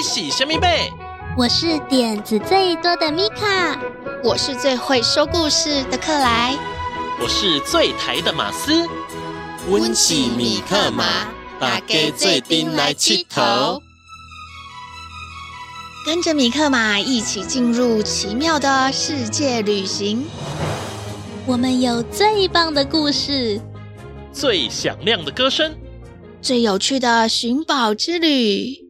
[0.00, 0.90] 你是虾米贝？
[1.36, 3.78] 我是点子最多的米卡，
[4.24, 6.56] 我是最会说故事的克莱，
[7.20, 8.88] 我是最台的马斯。
[9.68, 11.04] 温起米克马，
[11.60, 13.82] 大家做阵来佚佗。
[16.06, 20.24] 跟着米克马一起进入奇妙的世界旅行。
[21.44, 23.60] 我们有最棒的故事，
[24.32, 25.76] 最响亮的歌声，
[26.40, 28.89] 最有趣的寻宝之旅。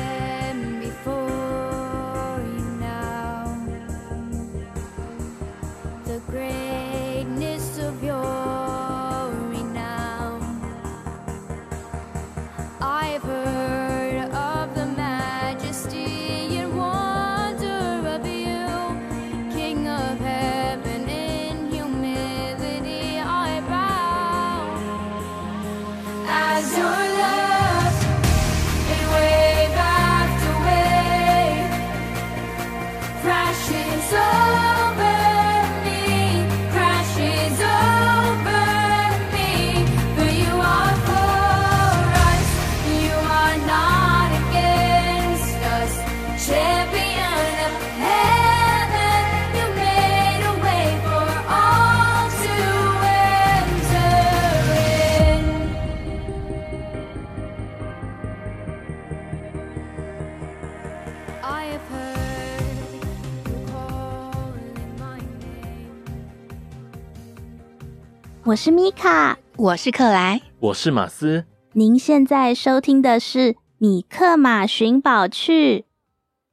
[68.51, 71.45] 我是米卡，我是克莱，我是马斯。
[71.71, 75.79] 您现在收听的是《米克马寻宝趣》。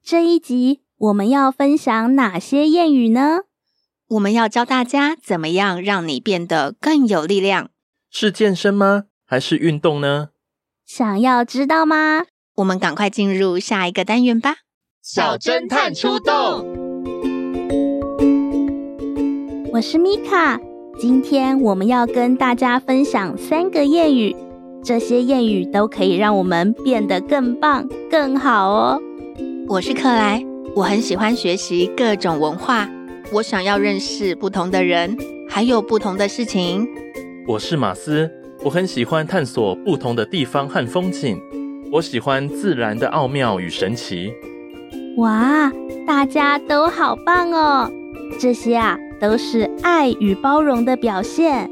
[0.00, 3.40] 这一集我们要分享哪些谚语呢？
[4.10, 7.70] 我们要教大家怎么样让你变得更有力量。
[8.08, 9.06] 是健身吗？
[9.26, 10.28] 还是运动呢？
[10.86, 12.26] 想要知道吗？
[12.58, 14.58] 我们赶快进入下一个单元吧！
[15.02, 16.64] 小侦探出动！
[19.72, 20.60] 我是米卡。
[21.00, 24.34] 今天我们要跟大家分享三个谚语，
[24.82, 29.00] 这些谚语都可以让我们变得更棒、更好哦。
[29.68, 30.44] 我是克莱，
[30.74, 32.88] 我很喜欢学习各种文化，
[33.32, 35.16] 我想要认识不同的人，
[35.48, 36.88] 还有不同的事情。
[37.46, 38.28] 我是马斯，
[38.64, 41.40] 我很喜欢探索不同的地方和风景，
[41.92, 44.32] 我喜欢自然的奥妙与神奇。
[45.18, 45.72] 哇，
[46.04, 47.88] 大家都好棒哦！
[48.40, 48.98] 这些啊。
[49.20, 51.68] 都是爱与包容的表现。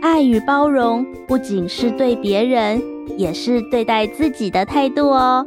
[0.00, 2.82] 爱与包容不仅是对别人，
[3.16, 5.46] 也是对待自己的态度哦。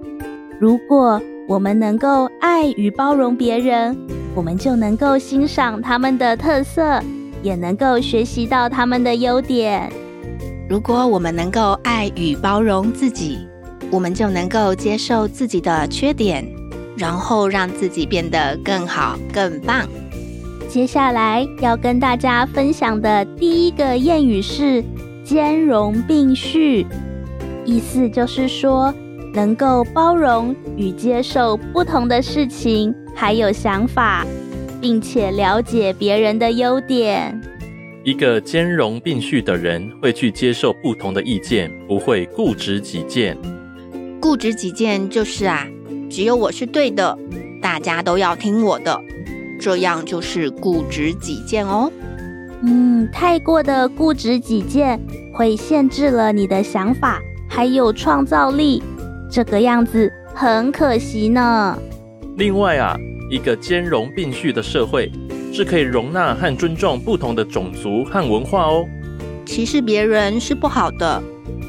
[0.60, 3.98] 如果我们能够爱与包容别人，
[4.34, 7.02] 我们就能够欣赏他们的特色，
[7.44, 9.92] 也能够学习到他们的优点。
[10.70, 13.40] 如果我们能够爱与包容自己，
[13.92, 16.44] 我们就能够接受自己的缺点，
[16.98, 19.86] 然后让自己变得更好、更棒。
[20.76, 24.84] 接下来要跟大家分享的第一个谚语是
[25.24, 26.86] “兼容并蓄”，
[27.64, 28.94] 意思就是说
[29.34, 34.28] 能够包容与接受不同的事情，还有想法，
[34.82, 37.42] 并且了解别人的优点。
[38.04, 43.38] 一个兼容并蓄的人会去接受不同的意见，不会固执己见。
[44.20, 45.66] 固执己见就是啊，
[46.10, 47.18] 只有我是对的，
[47.62, 49.00] 大家都要听我的。
[49.60, 51.92] 这样就是固执己见哦。
[52.62, 55.00] 嗯，太过的固执己见
[55.34, 57.20] 会限制了你的想法，
[57.50, 58.82] 还有创造力。
[59.30, 61.78] 这个样子很可惜呢。
[62.38, 62.96] 另外啊，
[63.30, 65.12] 一个兼容并蓄的社会
[65.54, 68.86] 是可以容纳和尊重不同的种族和文化哦。
[69.46, 71.22] 歧视别人是不好的。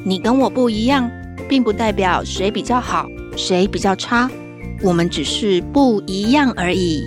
[0.04, 1.10] 你跟我不一样，
[1.48, 3.06] 并不代表谁比较好，
[3.36, 4.30] 谁比较差。
[4.82, 7.04] 我们只是不一样而已。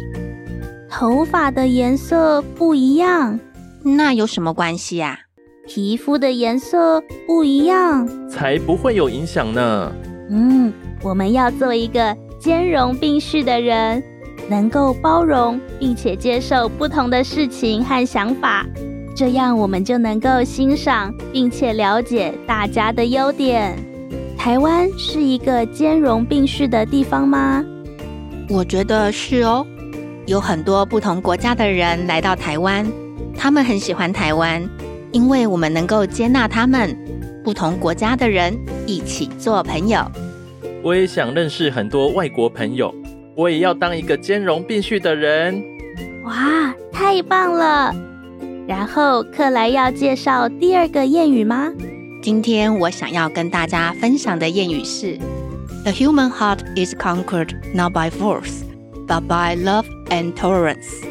[0.90, 3.40] 头发的颜色不一样，
[3.84, 5.20] 那有什么关系呀？
[5.68, 9.92] 皮肤的颜色不一样，才不会有影响呢。
[10.32, 14.04] 嗯，我们要做一个兼容并蓄的人，
[14.50, 18.66] 能够包容并且接受不同的事情和想法，
[19.16, 23.78] 这样我们就能够欣赏并且了解大家的优点。
[24.36, 27.64] 台湾是一个兼容并蓄的地方吗？
[28.50, 29.66] 我觉得是哦，
[30.30, 32.86] 有很多不同国家的人来到台湾，
[33.36, 34.64] 他们很喜欢台湾，
[35.12, 36.96] 因为我们能够接纳他们，
[37.44, 38.56] 不同国家的人
[38.86, 40.06] 一起做朋友。
[40.84, 42.94] 我也想认识很多外国朋友，
[43.36, 45.64] 我也要当一个兼容并蓄的人。
[46.26, 47.92] 哇，太棒了！
[48.68, 51.74] 然后克莱要介绍第二个谚语吗？
[52.22, 55.18] 今天我想要跟大家分享的谚语是
[55.86, 58.62] ：“The human heart is conquered not by force,
[59.09, 61.05] but by love and tolerance。”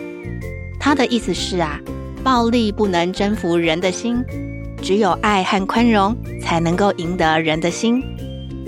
[0.80, 1.80] 它的意思是啊，
[2.24, 4.24] 暴力不能征服人的心，
[4.82, 8.04] 只有爱和宽容才能够赢得人的心。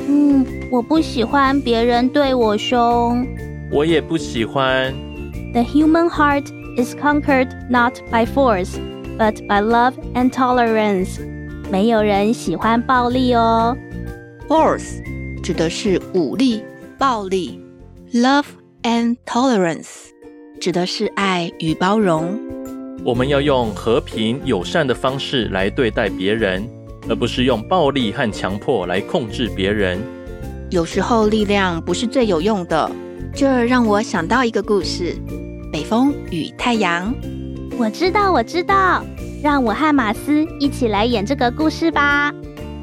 [0.08, 3.28] 嗯，我不喜欢别人对我凶。
[3.72, 4.94] 我也不喜欢。
[5.54, 6.46] The human heart
[6.78, 8.78] is conquered not by force,
[9.18, 11.20] but by love and tolerance.
[11.72, 13.76] 没有人喜欢暴力哦。
[14.48, 15.02] Force
[15.42, 16.62] 指的是武力、
[16.98, 17.60] 暴力；
[18.14, 18.46] Love
[18.83, 20.09] and tolerance
[20.61, 22.39] 指的是爱与包容。
[23.05, 26.69] 我们要用和平友善的方式来对待别人，
[27.09, 29.99] 而不是用暴力和强迫来控制别人。
[30.71, 32.91] 有时候力量不是最有用的。
[33.35, 35.17] 这让我想到一个故事：
[35.73, 37.15] 北风与太阳。
[37.79, 39.05] 我知道，我知道。
[39.43, 42.31] 让我和马斯一起来演这个故事吧。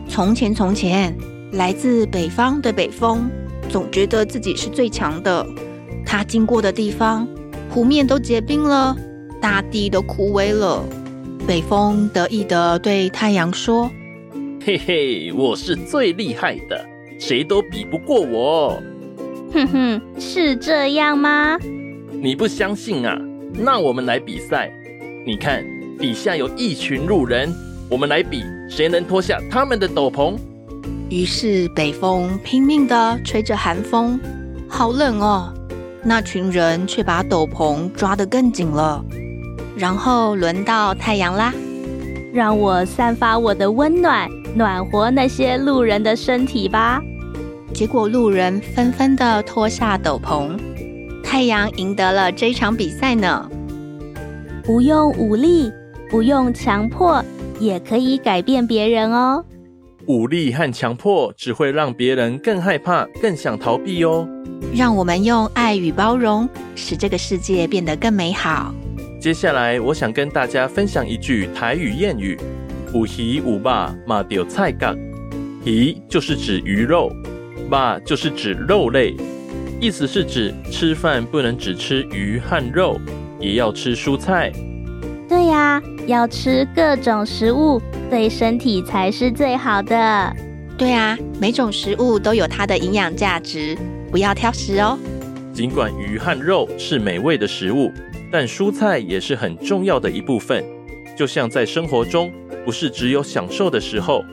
[0.10, 1.16] 从前，从前，
[1.52, 3.30] 来自北方的北风
[3.70, 5.46] 总觉得自己是最强的。
[6.10, 7.28] 他经过的地方，
[7.70, 8.96] 湖面都结冰了，
[9.42, 10.82] 大地都枯萎了。
[11.46, 13.92] 北风得意地对太阳说
[14.64, 16.86] ：“嘿嘿，我是最厉害的，
[17.20, 18.82] 谁都比不过我。”
[19.52, 21.58] 哼哼，是这样吗？
[22.22, 23.20] 你不相信啊？
[23.54, 24.72] 那我们来比赛，
[25.26, 25.62] 你看。
[26.00, 27.52] 底下有一群路人，
[27.90, 30.38] 我们来比谁能脱下他们的斗篷。
[31.10, 34.20] 于是北风拼命地吹着寒风，
[34.70, 35.52] 好冷哦。
[36.08, 39.04] 那群人却把斗篷抓得更紧了。
[39.76, 41.54] 然后轮到太阳啦，
[42.34, 47.02] 让我散发我的温暖，暖和那些路人的身体吧。
[47.74, 50.58] 结果路人纷纷地脱下斗篷，
[51.22, 53.50] 太阳赢得了这场比赛呢。
[54.64, 55.70] 不用武力。
[56.10, 57.22] 不用强迫，
[57.60, 59.44] 也可以改变别人哦。
[60.08, 64.26] 武力和强迫只会让别人更害怕、更想逃避哦。
[64.74, 68.74] 让我们用爱与包容，使这个世界变得更美好。
[69.20, 72.40] 接下来，我想跟大家分享一句台语谚语
[72.94, 74.98] ：“有鱼有霸马丢菜干。”
[75.66, 77.12] 鱼就是指鱼肉，
[77.70, 79.14] 霸就是指肉类，
[79.82, 82.98] 意思是指吃饭不能只吃鱼和肉，
[83.42, 84.54] 也要吃蔬菜。
[85.28, 90.36] 对呀，要吃各种食物，对身体才是最好的。
[90.78, 93.78] 对啊，每种食物都有它的营养价值，
[94.10, 94.98] 不要挑食哦。
[95.54, 97.92] 尽管鱼和肉是美味的食物，
[98.32, 100.64] 但蔬菜也是很重要的一部分。
[101.18, 102.32] 就像在生活中，
[102.64, 104.24] 不是只有享受的时候，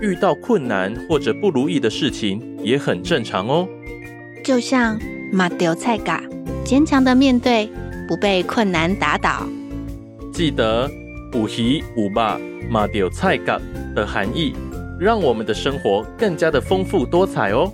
[0.00, 3.68] 遇到困难或者不如意的事情也很正常哦。
[4.44, 4.98] 就像
[5.32, 6.22] 马丢菜嘎，
[6.64, 7.68] 坚强的面对，
[8.06, 9.46] 不被困难打倒。
[10.38, 10.88] 记得
[11.32, 12.40] 有鱼有肉
[12.70, 13.60] 嘛着菜角
[13.92, 14.54] 的含义，
[14.96, 17.72] 让我们的生活更加的丰富多彩哦。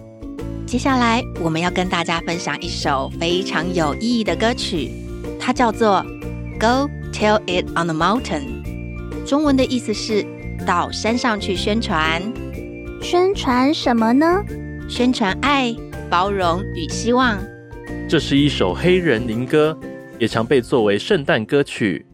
[0.64, 4.90] 接下来我们要跟大家分享一首非常有意义的歌曲，
[5.38, 6.02] 它叫做
[6.58, 8.64] 《Go Tell It on the Mountain》，
[9.28, 10.24] 中文的意思是
[10.66, 12.22] 到山上去宣传。
[13.02, 14.42] 宣传什么呢？
[14.88, 15.76] 宣传爱、
[16.08, 17.38] 包容与希望。
[18.08, 19.78] 这是一首黑人灵歌，
[20.18, 22.06] 也常被作为圣诞歌曲。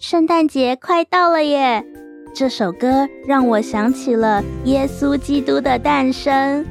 [0.00, 1.84] 圣诞节快到了耶！
[2.32, 6.64] 这首歌让我想起了耶稣基督的诞生。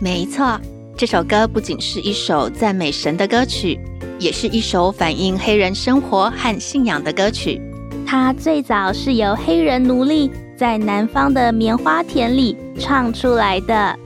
[0.00, 0.60] 没错，
[0.96, 3.78] 这首歌不仅是一首赞美神的歌曲，
[4.18, 7.62] 也是一首反映黑人生活和信仰的歌曲。
[8.04, 13.96] 它最早是由黑人奴隶在南方的棉花田里唱出来的。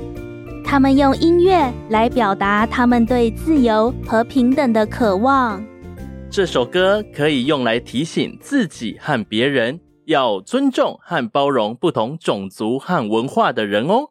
[0.62, 5.64] 他们用音乐来表达他们对自由和平等的渴望。
[6.36, 14.10] 这首歌可以用来提醒自己和别人要尊重和包容不同种族和文化的人哦。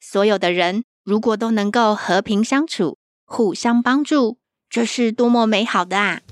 [0.00, 4.38] 所有的人如果都能够和平相处、互相帮助，
[4.68, 6.22] 这是多么美好的啊！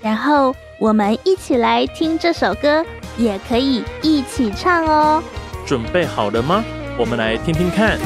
[0.00, 2.86] 然后我们一起来听这首歌，
[3.18, 5.20] 也可以一起唱哦。
[5.66, 6.64] 准备好了吗？
[6.96, 7.98] 我们来听听看。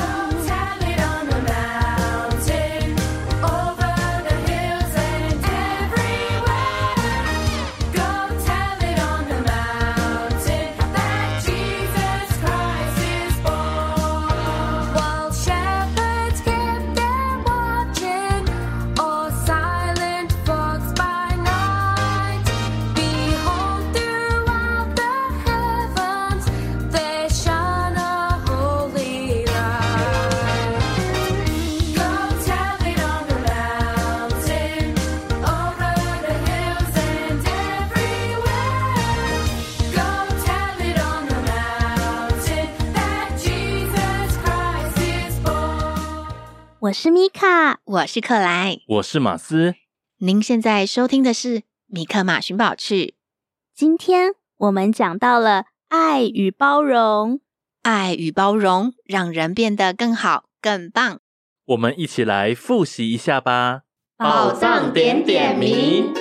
[47.02, 49.74] 是米卡，我是克莱，我是马斯。
[50.18, 53.06] 您现在收听的是《米克马寻宝趣》。
[53.74, 57.40] 今天我们讲到了爱与包容，
[57.80, 61.20] 爱与包容让人变得更好、更棒。
[61.68, 63.84] 我们一起来复习一下吧。
[64.18, 66.12] 宝藏点点名。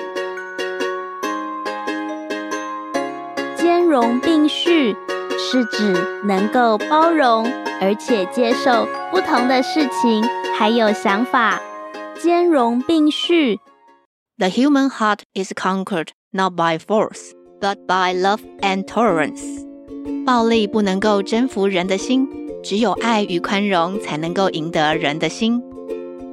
[3.57, 4.95] 兼容并蓄
[5.38, 7.45] 是指能够包容
[7.81, 10.24] 而且接受不同的事情
[10.57, 11.59] 还有想法。
[12.21, 13.57] 兼容并蓄。
[14.38, 17.31] The human heart is conquered not by force,
[17.62, 19.65] but by love and tolerance.
[20.25, 22.27] 暴力不能够征服人的心，
[22.62, 25.62] 只有爱与宽容才能够赢得人的心。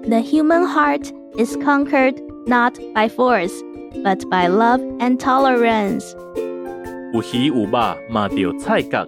[0.03, 3.53] The human heart is conquered not by force,
[4.05, 6.13] but by love and tolerance.
[7.13, 9.07] 有鱼有肉嘛着菜角，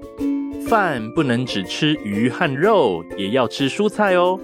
[0.68, 4.38] 饭不能只吃鱼和肉，也要吃蔬菜哦。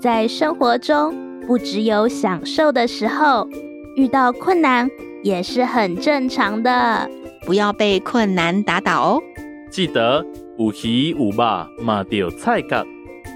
[0.00, 1.14] 在生活中，
[1.46, 3.46] 不只有享受的时候，
[3.94, 4.88] 遇到困难
[5.22, 7.10] 也是很正常的。
[7.44, 9.22] 不要被困难打倒哦。
[9.70, 10.24] 记得
[10.56, 12.82] 五鱼有肉嘛着菜干，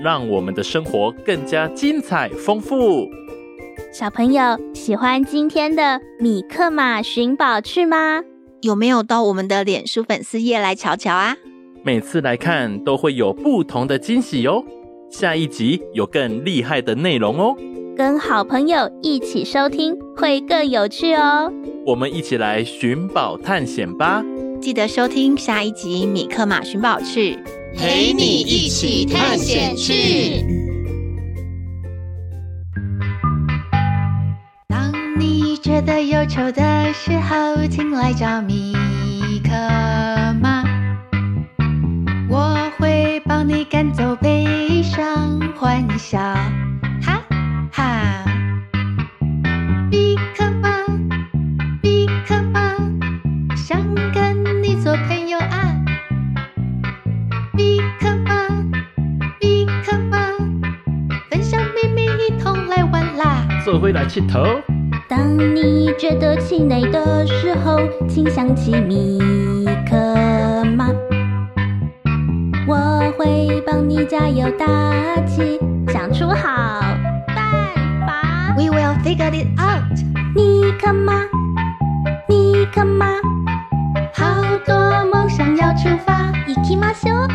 [0.02, 3.06] 让我们的生活更加精彩丰富。
[3.92, 8.22] 小朋友喜欢今天的米克马寻宝趣吗？
[8.62, 11.36] 有没有到我们的脸书粉丝页来瞧瞧啊？
[11.82, 14.64] 每次来看都会有不同的惊喜哟。
[15.10, 17.56] 下一集有更厉害的内容哦。
[17.96, 21.52] 跟好朋友一起收听会更有趣哦。
[21.86, 24.22] 我们一起来寻宝探险吧！
[24.60, 27.34] 记得收听下一集《米克马寻宝去》，
[27.76, 30.44] 陪你一起探险去。
[34.68, 38.74] 当你觉得忧愁的时候，请来找米
[39.42, 39.50] 克
[40.40, 40.59] 马，
[43.92, 46.18] 走悲伤，欢笑。
[47.02, 47.22] 哈
[47.72, 48.24] 哈，
[49.90, 50.68] 比克马，
[51.82, 52.76] 米克马，
[53.56, 53.82] 想
[54.12, 55.74] 跟你做朋友啊。
[57.56, 58.48] 比克马，
[59.40, 60.18] 米克马，
[61.30, 63.46] 分享秘密，一同来玩啦。
[63.64, 64.44] 做回来气头。
[65.08, 69.18] 当你觉得气馁的时候，请想起米
[73.29, 74.65] 会帮你加油打
[75.25, 76.81] 气，想出好
[77.27, 77.37] 办
[78.05, 78.55] 法。
[78.57, 79.83] We will figure it out。
[80.35, 81.13] 米克马，
[82.27, 83.07] 米克马，
[84.13, 86.31] 好多梦想要出发。
[86.47, 87.27] 行きましょう。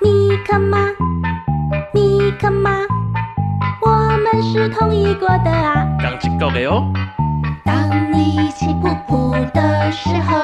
[0.00, 0.78] 米克马，
[1.92, 2.70] 米克马，
[3.82, 5.86] 我们是同意过的啊。
[6.00, 6.92] 刚起够了哦。
[7.64, 10.43] 当你气噗噗的时候，